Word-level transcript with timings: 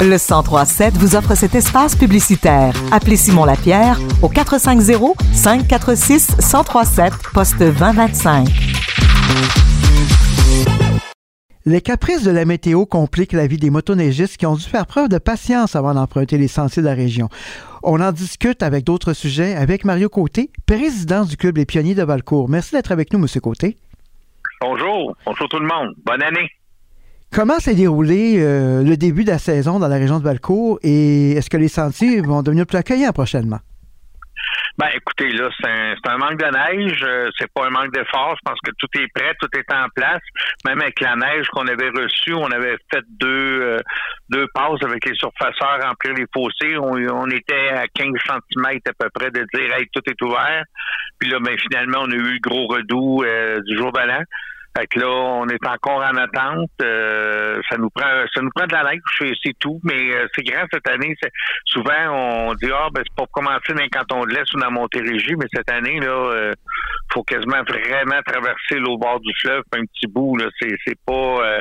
Le 0.00 0.18
1037 0.18 0.94
vous 0.98 1.16
offre 1.16 1.34
cet 1.34 1.54
espace 1.54 1.96
publicitaire. 1.96 2.74
Appelez 2.92 3.16
Simon 3.16 3.44
Lapierre 3.44 3.98
au 4.22 4.28
450 4.28 5.16
546 5.32 6.36
1037 6.38 7.12
poste 7.32 7.58
2025. 7.58 8.48
Les 11.66 11.80
caprices 11.80 12.22
de 12.24 12.30
la 12.30 12.44
météo 12.44 12.84
compliquent 12.84 13.32
la 13.32 13.46
vie 13.46 13.56
des 13.56 13.70
motoneigistes 13.70 14.36
qui 14.36 14.44
ont 14.44 14.56
dû 14.56 14.64
faire 14.64 14.84
preuve 14.86 15.08
de 15.08 15.16
patience 15.16 15.74
avant 15.74 15.94
d'emprunter 15.94 16.36
les 16.36 16.48
sentiers 16.48 16.82
de 16.82 16.88
la 16.88 16.94
région. 16.94 17.30
On 17.82 18.02
en 18.02 18.12
discute 18.12 18.62
avec 18.62 18.84
d'autres 18.84 19.14
sujets 19.14 19.54
avec 19.54 19.86
Mario 19.86 20.10
Côté, 20.10 20.50
président 20.66 21.24
du 21.24 21.38
Club 21.38 21.56
Les 21.56 21.64
Pionniers 21.64 21.94
de 21.94 22.02
Valcourt. 22.02 22.50
Merci 22.50 22.74
d'être 22.74 22.92
avec 22.92 23.14
nous, 23.14 23.18
Monsieur 23.18 23.40
Côté. 23.40 23.78
Bonjour. 24.60 25.16
Bonjour 25.24 25.48
tout 25.48 25.58
le 25.58 25.66
monde. 25.66 25.94
Bonne 26.04 26.22
année. 26.22 26.50
Comment 27.32 27.58
s'est 27.58 27.74
déroulé 27.74 28.36
euh, 28.38 28.82
le 28.82 28.96
début 28.96 29.24
de 29.24 29.30
la 29.30 29.38
saison 29.38 29.78
dans 29.78 29.88
la 29.88 29.96
région 29.96 30.18
de 30.18 30.24
Valcourt 30.24 30.78
et 30.82 31.32
est-ce 31.32 31.50
que 31.50 31.56
les 31.56 31.68
sentiers 31.68 32.20
vont 32.20 32.42
devenir 32.42 32.66
plus 32.66 32.78
accueillants 32.78 33.12
prochainement? 33.12 33.58
Ben, 34.76 34.88
écoutez, 34.92 35.30
là, 35.30 35.48
c'est 35.60 36.10
un, 36.10 36.18
manque 36.18 36.36
de 36.36 36.46
neige. 36.46 37.00
Euh, 37.04 37.30
c'est 37.38 37.52
pas 37.52 37.66
un 37.66 37.70
manque 37.70 37.92
d'effort. 37.92 38.34
Je 38.36 38.50
pense 38.50 38.58
que 38.64 38.72
tout 38.76 38.88
est 38.98 39.06
prêt, 39.14 39.32
tout 39.40 39.48
est 39.56 39.72
en 39.72 39.86
place. 39.94 40.22
Même 40.66 40.80
avec 40.80 41.00
la 41.00 41.14
neige 41.14 41.46
qu'on 41.52 41.66
avait 41.68 41.90
reçue, 41.90 42.34
on 42.34 42.50
avait 42.50 42.76
fait 42.92 43.04
deux 43.08 43.60
euh, 43.62 43.78
deux 44.30 44.46
passes 44.52 44.82
avec 44.82 45.04
les 45.06 45.14
surfaceurs, 45.14 45.78
remplir 45.80 46.14
les 46.14 46.26
fossés. 46.34 46.76
On, 46.76 47.28
était 47.30 47.68
à 47.68 47.86
15 47.86 48.06
cm 48.26 48.80
à 48.86 48.92
peu 48.98 49.08
près 49.14 49.30
de 49.30 49.46
dire, 49.54 49.74
hey, 49.74 49.86
tout 49.92 50.02
est 50.06 50.20
ouvert. 50.22 50.64
Puis 51.20 51.30
là, 51.30 51.38
ben, 51.38 51.56
finalement, 51.56 51.98
on 52.02 52.10
a 52.10 52.14
eu 52.14 52.32
le 52.32 52.40
gros 52.40 52.66
redout 52.66 53.22
euh, 53.22 53.60
du 53.60 53.76
jour 53.76 53.92
de. 53.92 54.00
Fait 54.76 54.86
que 54.88 54.98
là, 54.98 55.08
on 55.08 55.48
est 55.48 55.66
encore 55.66 56.02
en 56.02 56.16
attente. 56.16 56.70
Euh, 56.82 57.60
ça 57.70 57.76
nous 57.78 57.90
prend 57.90 58.08
ça 58.34 58.40
nous 58.42 58.50
prend 58.54 58.66
de 58.66 58.72
la 58.72 58.82
neige, 58.90 59.34
c'est 59.42 59.56
tout. 59.58 59.80
Mais 59.84 60.14
euh, 60.14 60.26
c'est 60.34 60.42
grand 60.42 60.64
cette 60.72 60.88
année. 60.88 61.14
Souvent, 61.64 62.10
on 62.10 62.54
dit 62.54 62.70
Ah, 62.72 62.88
ben 62.92 63.02
c'est 63.06 63.14
pour 63.16 63.30
commencer 63.30 63.72
dans 63.72 63.82
le 63.82 63.88
canton 63.88 64.24
de 64.24 64.34
l'Est 64.34 64.52
ou 64.54 64.58
dans 64.58 64.72
Montérégie, 64.72 65.36
mais 65.36 65.46
cette 65.54 65.70
année, 65.70 66.00
là, 66.00 66.08
euh, 66.08 66.52
faut 67.14 67.22
quasiment 67.22 67.62
vraiment 67.62 68.20
traverser 68.26 68.76
l'eau 68.76 68.98
bord 68.98 69.20
du 69.20 69.32
fleuve 69.40 69.62
un 69.72 69.84
petit 69.86 70.06
bout. 70.06 70.36
Là. 70.36 70.46
C'est, 70.60 70.74
c'est 70.84 70.98
pas 71.06 71.12
euh, 71.12 71.60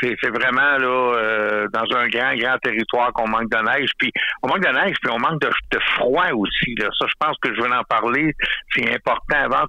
c'est, 0.00 0.16
c'est 0.22 0.30
vraiment 0.30 0.76
là 0.78 1.66
dans 1.72 1.96
un 1.96 2.08
grand, 2.08 2.34
grand 2.36 2.58
territoire 2.58 3.12
qu'on 3.12 3.28
manque 3.28 3.50
de 3.50 3.58
neige. 3.58 3.90
Puis 3.98 4.12
on 4.42 4.48
manque 4.48 4.60
de 4.60 4.72
neige, 4.72 4.96
puis 5.02 5.10
on 5.10 5.18
manque 5.18 5.40
de, 5.40 5.48
de 5.48 5.78
froid 5.96 6.30
aussi. 6.34 6.74
Là. 6.76 6.88
Ça, 6.98 7.06
je 7.08 7.14
pense 7.18 7.36
que 7.42 7.54
je 7.54 7.60
vais 7.60 7.74
en 7.74 7.84
parler. 7.84 8.34
C'est 8.74 8.94
important 8.94 9.36
avant 9.36 9.66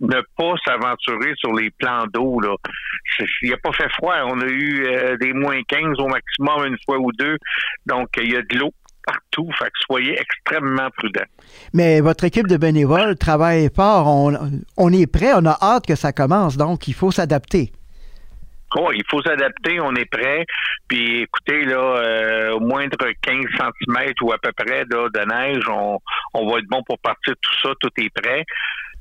ne 0.00 0.20
pas 0.36 0.54
s'aventurer 0.64 1.32
sur 1.36 1.52
les 1.54 1.70
plans 1.70 2.04
d'eau 2.12 2.40
il 3.42 3.50
n'a 3.50 3.56
pas 3.58 3.72
fait 3.72 3.88
froid. 3.90 4.14
On 4.26 4.40
a 4.40 4.46
eu 4.46 4.86
euh, 4.86 5.16
des 5.16 5.32
moins 5.32 5.60
15 5.62 5.98
au 5.98 6.08
maximum 6.08 6.66
une 6.66 6.76
fois 6.84 6.98
ou 6.98 7.12
deux. 7.12 7.36
Donc, 7.86 8.08
il 8.18 8.32
y 8.32 8.36
a 8.36 8.42
de 8.42 8.58
l'eau 8.58 8.72
partout. 9.04 9.48
Fait 9.58 9.66
que 9.66 9.78
soyez 9.86 10.18
extrêmement 10.18 10.90
prudents. 10.96 11.24
Mais 11.72 12.00
votre 12.00 12.24
équipe 12.24 12.46
de 12.46 12.56
bénévoles 12.56 13.16
travaille 13.16 13.68
fort. 13.74 14.06
On, 14.06 14.92
est 14.92 15.06
prêt. 15.06 15.32
On 15.34 15.46
a 15.46 15.56
hâte 15.60 15.86
que 15.86 15.94
ça 15.96 16.12
commence. 16.12 16.56
Donc, 16.56 16.88
il 16.88 16.94
faut 16.94 17.10
s'adapter. 17.10 17.72
Oh, 18.76 18.92
il 18.94 19.02
faut 19.10 19.20
s'adapter, 19.20 19.80
on 19.80 19.92
est 19.96 20.04
prêt. 20.04 20.46
Puis 20.86 21.22
écoutez, 21.22 21.64
là, 21.64 21.96
euh, 21.96 22.52
au 22.52 22.60
moindre 22.60 22.98
15 23.20 23.44
cm 23.58 24.12
ou 24.22 24.32
à 24.32 24.38
peu 24.38 24.52
près 24.52 24.84
de 24.84 25.24
neige, 25.24 25.64
on, 25.68 25.98
on 26.34 26.48
va 26.48 26.58
être 26.58 26.68
bon 26.68 26.80
pour 26.84 26.98
partir 27.00 27.34
tout 27.42 27.54
ça, 27.62 27.70
tout 27.80 27.90
est 27.96 28.10
prêt. 28.10 28.44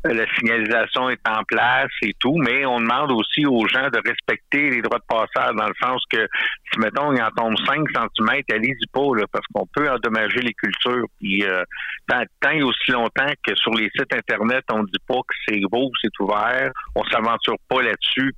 La 0.05 0.25
signalisation 0.35 1.09
est 1.09 1.27
en 1.27 1.43
place 1.43 1.91
et 2.01 2.13
tout, 2.19 2.37
mais 2.37 2.65
on 2.65 2.79
demande 2.79 3.11
aussi 3.11 3.45
aux 3.45 3.67
gens 3.67 3.89
de 3.89 3.99
respecter 4.05 4.69
les 4.69 4.81
droits 4.81 4.99
de 4.99 5.03
passage 5.07 5.53
dans 5.55 5.67
le 5.67 5.73
sens 5.81 6.01
que 6.09 6.25
si 6.71 6.79
mettons 6.79 7.11
il 7.11 7.21
en 7.21 7.29
tombe 7.31 7.55
5 7.65 7.85
cm, 7.89 8.41
allez-y 8.49 8.87
pas 8.93 9.15
là, 9.17 9.25
parce 9.31 9.45
qu'on 9.53 9.67
peut 9.73 9.89
endommager 9.89 10.39
les 10.39 10.53
cultures. 10.53 11.05
Puis 11.19 11.43
euh, 11.43 11.63
tant, 12.07 12.49
et 12.51 12.63
aussi 12.63 12.91
longtemps 12.91 13.31
que 13.45 13.53
sur 13.55 13.73
les 13.73 13.89
sites 13.95 14.13
internet 14.13 14.63
on 14.71 14.83
dit 14.83 15.03
pas 15.05 15.19
que 15.27 15.35
c'est 15.47 15.61
beau, 15.69 15.91
c'est 16.01 16.17
ouvert, 16.21 16.71
on 16.95 17.03
s'aventure 17.05 17.57
pas 17.67 17.81
là-dessus 17.81 18.33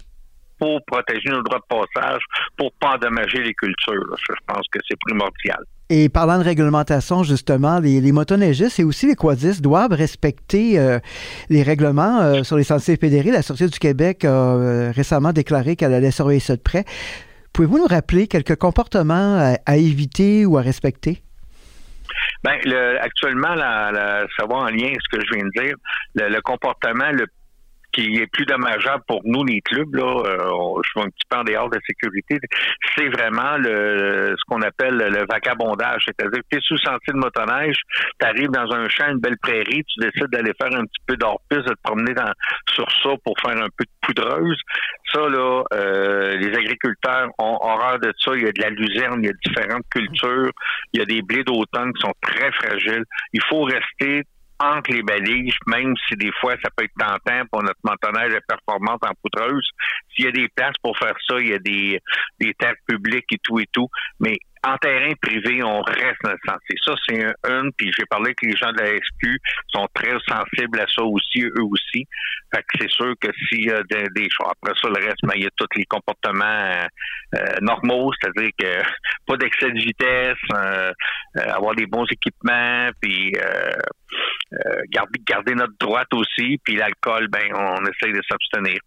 pour 0.57 0.83
protéger 0.85 1.29
nos 1.29 1.41
droits 1.41 1.59
de 1.59 1.75
passage, 1.75 2.21
pour 2.57 2.71
pas 2.73 2.95
endommager 2.95 3.43
les 3.43 3.53
cultures. 3.53 4.15
Je 4.17 4.33
pense 4.47 4.67
que 4.71 4.79
c'est 4.87 4.97
primordial. 4.99 5.63
Et 5.93 6.07
parlant 6.07 6.39
de 6.39 6.43
réglementation, 6.45 7.21
justement, 7.23 7.79
les, 7.79 7.99
les 7.99 8.13
motoneigistes 8.13 8.79
et 8.79 8.85
aussi 8.85 9.07
les 9.07 9.15
quadistes 9.15 9.61
doivent 9.61 9.91
respecter 9.91 10.79
euh, 10.79 10.99
les 11.49 11.63
règlements 11.63 12.21
euh, 12.21 12.43
sur 12.43 12.55
les 12.55 12.63
sentiers 12.63 12.95
fédérés. 12.95 13.29
La 13.29 13.41
Sûreté 13.41 13.67
du 13.67 13.77
Québec 13.77 14.23
a 14.23 14.29
euh, 14.29 14.93
récemment 14.95 15.33
déclaré 15.33 15.75
qu'elle 15.75 15.93
allait 15.93 16.11
surveiller 16.11 16.39
ça 16.39 16.55
de 16.55 16.61
près. 16.61 16.85
Pouvez-vous 17.51 17.77
nous 17.77 17.87
rappeler 17.87 18.29
quelques 18.29 18.55
comportements 18.55 19.57
à, 19.65 19.75
éviter 19.75 20.45
ou 20.45 20.57
à 20.57 20.61
respecter? 20.61 21.21
Bien, 22.45 22.53
actuellement, 23.01 23.53
la, 23.53 24.23
ça 24.39 24.45
va 24.45 24.55
en 24.55 24.67
lien 24.67 24.85
avec 24.85 24.99
ce 25.01 25.17
que 25.17 25.25
je 25.25 25.35
viens 25.35 25.43
de 25.43 25.61
dire. 25.61 25.75
Le, 26.15 26.29
le 26.29 26.39
comportement 26.39 27.11
le 27.11 27.27
qui 27.91 28.17
est 28.17 28.27
plus 28.27 28.45
dommageable 28.45 29.03
pour 29.07 29.21
nous, 29.25 29.43
les 29.43 29.61
clubs, 29.61 29.93
là, 29.95 30.23
euh, 30.25 30.81
je 30.83 30.99
vais 30.99 31.05
un 31.05 31.09
petit 31.09 31.27
peu 31.29 31.37
en 31.37 31.43
dehors 31.43 31.69
de 31.69 31.79
sécurité, 31.85 32.39
c'est 32.95 33.09
vraiment 33.09 33.57
le 33.57 34.35
ce 34.37 34.43
qu'on 34.47 34.61
appelle 34.61 34.97
le 34.97 35.25
vagabondage. 35.29 36.03
C'est-à-dire 36.05 36.39
que 36.41 36.47
tu 36.51 36.57
es 36.57 36.61
sous 36.61 36.77
sentier 36.77 37.13
de 37.13 37.17
motoneige, 37.17 37.77
tu 38.19 38.25
arrives 38.25 38.49
dans 38.49 38.71
un 38.73 38.87
champ, 38.89 39.07
une 39.09 39.19
belle 39.19 39.37
prairie, 39.37 39.83
tu 39.83 39.99
décides 39.99 40.31
d'aller 40.31 40.53
faire 40.61 40.73
un 40.73 40.85
petit 40.85 41.01
peu 41.05 41.17
d'hors-piste, 41.17 41.67
de 41.67 41.73
te 41.73 41.81
promener 41.83 42.13
dans, 42.13 42.31
sur 42.73 42.89
ça 43.03 43.09
pour 43.23 43.35
faire 43.39 43.57
un 43.57 43.69
peu 43.77 43.83
de 43.83 43.91
poudreuse. 44.01 44.59
Ça, 45.13 45.27
là, 45.27 45.63
euh, 45.73 46.37
les 46.37 46.55
agriculteurs 46.55 47.29
ont 47.37 47.57
horreur 47.61 47.99
de 47.99 48.13
ça. 48.19 48.31
Il 48.35 48.43
y 48.43 48.47
a 48.47 48.51
de 48.51 48.61
la 48.61 48.69
luzerne, 48.69 49.23
il 49.23 49.27
y 49.27 49.29
a 49.29 49.33
différentes 49.43 49.85
cultures, 49.89 50.51
il 50.93 50.99
y 50.99 51.03
a 51.03 51.05
des 51.05 51.21
blés 51.21 51.43
d'automne 51.43 51.91
qui 51.93 52.01
sont 52.01 52.13
très 52.21 52.51
fragiles. 52.53 53.03
Il 53.33 53.41
faut 53.49 53.63
rester 53.63 54.23
entre 54.61 54.91
les 54.91 55.01
balises, 55.01 55.55
même 55.67 55.93
si 56.07 56.15
des 56.15 56.31
fois 56.39 56.55
ça 56.63 56.69
peut 56.75 56.83
être 56.83 56.93
tentant 56.97 57.45
pour 57.51 57.63
notre 57.63 57.79
motoneige 57.83 58.33
performance 58.47 58.99
en 59.01 59.13
poudreuse. 59.21 59.67
S'il 60.13 60.25
y 60.25 60.27
a 60.27 60.31
des 60.31 60.47
places 60.55 60.77
pour 60.81 60.97
faire 60.97 61.15
ça, 61.27 61.39
il 61.39 61.49
y 61.49 61.53
a 61.53 61.59
des, 61.59 61.99
des 62.39 62.53
terres 62.53 62.75
publiques 62.87 63.31
et 63.31 63.39
tout 63.43 63.59
et 63.59 63.67
tout. 63.71 63.87
Mais 64.19 64.37
en 64.63 64.77
terrain 64.77 65.11
privé, 65.21 65.63
on 65.63 65.81
reste 65.81 66.21
dans 66.23 66.31
le 66.31 66.37
sentier. 66.45 66.75
Ça, 66.85 66.93
c'est 67.07 67.23
un, 67.23 67.33
un 67.45 67.69
puis 67.75 67.91
j'ai 67.97 68.05
parlé 68.05 68.27
avec 68.27 68.41
les 68.43 68.55
gens 68.55 68.71
de 68.71 68.79
la 68.79 68.95
SQ, 68.95 69.39
sont 69.73 69.87
très 69.93 70.15
sensibles 70.27 70.79
à 70.79 70.85
ça 70.87 71.03
aussi, 71.03 71.41
eux 71.41 71.63
aussi. 71.63 72.05
Fait 72.53 72.61
que 72.61 72.79
c'est 72.79 72.91
sûr 72.91 73.13
que 73.19 73.29
s'il 73.33 73.65
y 73.65 73.71
a 73.71 73.81
des, 73.83 74.29
choix, 74.29 74.51
après 74.51 74.73
ça, 74.79 74.89
le 74.89 75.03
reste, 75.03 75.23
mais 75.23 75.29
ben, 75.29 75.35
il 75.37 75.43
y 75.43 75.47
a 75.47 75.51
tous 75.55 75.67
les 75.75 75.85
comportements 75.85 76.87
euh, 77.35 77.45
normaux, 77.61 78.11
c'est-à-dire 78.21 78.51
que 78.59 78.83
pas 79.25 79.37
d'excès 79.37 79.71
de 79.71 79.79
vitesse, 79.79 80.37
euh, 80.53 80.91
euh, 81.37 81.53
avoir 81.53 81.73
des 81.73 81.87
bons 81.87 82.05
équipements, 82.11 82.89
puis 83.01 83.33
garder, 84.89 85.19
garder 85.27 85.55
notre 85.55 85.73
droite 85.79 86.13
aussi, 86.13 86.59
puis 86.63 86.75
l'alcool, 86.75 87.27
ben 87.29 87.53
on 87.55 87.85
essaye 87.85 88.13
de 88.13 88.21
s'abstenir. 88.29 88.79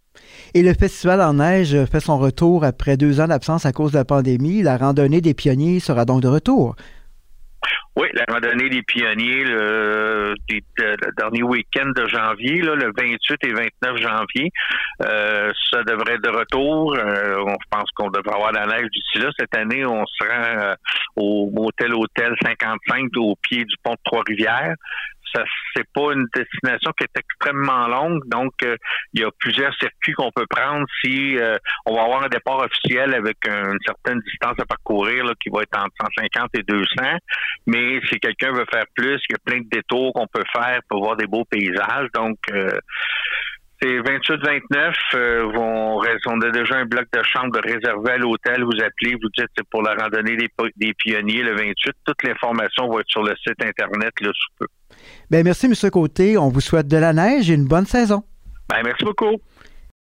Et 0.55 0.63
le 0.63 0.75
festival 0.75 1.21
en 1.21 1.35
neige 1.35 1.77
fait 1.87 2.01
son 2.01 2.19
retour 2.19 2.65
après 2.65 2.97
deux 2.97 3.21
ans 3.21 3.27
d'absence 3.27 3.67
à 3.67 3.73
cause 3.73 3.93
de 3.93 3.99
la 3.99 4.05
pandémie. 4.05 4.63
La 4.63 4.77
randonnée 4.77 5.21
des 5.21 5.35
pionniers 5.35 5.81
sera 5.81 6.05
donc 6.05 6.23
de 6.23 6.29
retour. 6.29 6.77
Oui, 7.97 8.09
la 8.15 8.25
randonnée 8.29 8.69
des 8.69 8.83
pionniers 8.83 9.45
le, 9.45 10.35
dernier 11.17 11.45
week-end 11.45 11.91
de 11.95 12.09
janvier, 12.09 12.57
le 12.57 12.93
28 12.97 13.39
et 13.45 13.53
29 13.53 14.03
janvier, 14.03 14.51
euh, 15.03 15.53
ça 15.71 15.83
devrait 15.85 16.15
être 16.15 16.25
de 16.25 16.37
retour. 16.37 16.97
Euh, 16.97 17.37
on 17.47 17.57
pense 17.71 17.89
qu'on 17.95 18.11
devrait 18.11 18.35
avoir 18.35 18.51
la 18.51 18.67
neige 18.67 18.89
d'ici 18.93 19.19
là. 19.19 19.31
Cette 19.39 19.57
année, 19.57 19.87
on 19.87 20.05
sera 20.07 20.73
euh, 20.73 20.75
au 21.15 21.51
motel 21.55 21.95
Hôtel 21.95 22.35
55 22.43 23.11
au 23.17 23.37
pied 23.37 23.65
du 23.65 23.77
pont 23.83 23.93
de 23.93 23.99
Trois-Rivières 24.05 24.75
ça 25.35 25.45
c'est 25.75 25.87
pas 25.93 26.13
une 26.13 26.27
destination 26.35 26.93
qui 26.97 27.05
est 27.05 27.19
extrêmement 27.19 27.89
longue, 27.89 28.23
donc 28.27 28.53
euh, 28.63 28.77
il 29.13 29.21
y 29.21 29.25
a 29.25 29.31
plusieurs 29.39 29.75
circuits 29.75 30.13
qu'on 30.13 30.31
peut 30.31 30.47
prendre 30.49 30.87
si 31.03 31.37
euh, 31.39 31.57
on 31.87 31.95
va 31.95 32.03
avoir 32.03 32.25
un 32.25 32.29
départ 32.29 32.59
officiel 32.59 33.15
avec 33.15 33.37
une 33.47 33.79
certaine 33.85 34.21
distance 34.21 34.59
à 34.59 34.65
parcourir 34.65 35.25
qui 35.43 35.51
va 35.51 35.63
être 35.63 35.79
entre 35.79 35.95
150 36.17 36.51
et 36.55 36.63
200. 36.63 36.85
Mais 37.67 38.01
si 38.09 38.19
quelqu'un 38.21 38.53
veut 38.53 38.67
faire 38.71 38.85
plus, 38.95 39.21
il 39.29 39.33
y 39.33 39.35
a 39.35 39.39
plein 39.45 39.61
de 39.61 39.69
détours 39.71 40.13
qu'on 40.13 40.27
peut 40.27 40.45
faire 40.53 40.81
pour 40.89 41.03
voir 41.03 41.17
des 41.17 41.27
beaux 41.27 41.45
paysages. 41.45 42.09
Donc 42.15 42.39
euh, 42.53 42.79
c'est 43.85 43.99
28-29. 43.99 46.21
on 46.27 46.41
a 46.41 46.51
déjà 46.51 46.77
un 46.77 46.87
bloc 46.87 47.05
de 47.13 47.23
chambre 47.23 47.61
réservé 47.63 48.13
à 48.13 48.17
l'hôtel. 48.17 48.65
Vous 48.65 48.83
appelez, 48.83 49.15
vous 49.15 49.29
dites 49.37 49.49
c'est 49.57 49.69
pour 49.69 49.83
la 49.83 49.95
randonnée 49.95 50.37
des, 50.37 50.49
des, 50.77 50.95
pionniers 50.95 51.43
le 51.43 51.55
28. 51.55 51.75
Toute 52.05 52.23
l'information 52.23 52.89
va 52.89 53.01
être 53.01 53.09
sur 53.09 53.23
le 53.23 53.35
site 53.37 53.63
Internet 53.63 54.13
le 54.21 54.33
sous 54.33 54.51
peu. 54.59 54.67
Bien, 55.31 55.43
merci, 55.43 55.67
M. 55.67 55.75
Côté. 55.91 56.39
On 56.39 56.49
vous 56.49 56.61
souhaite 56.61 56.89
de 56.89 56.97
la 56.97 57.13
neige 57.13 57.51
et 57.51 57.55
une 57.55 57.67
bonne 57.67 57.87
saison. 57.87 58.25
Bien, 58.71 58.83
merci 58.83 59.05
beaucoup. 59.05 59.37